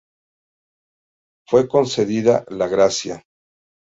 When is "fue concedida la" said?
1.47-2.67